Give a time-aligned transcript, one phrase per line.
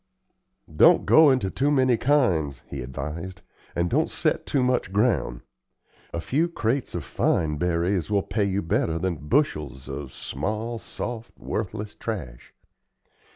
[0.75, 3.43] "Don't go into too many kinds," he advised,
[3.75, 5.41] "and don't set too much ground.
[6.11, 11.33] A few crates of fine berries will pay you better than bushels of small, soft,
[11.37, 12.51] worthless trash.